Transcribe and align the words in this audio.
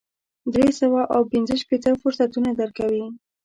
درې 0.53 0.67
سوه 0.79 1.01
او 1.15 1.21
پنځه 1.31 1.53
شپېته 1.61 1.91
فرصتونه 2.01 2.49
درکوي. 2.59 3.05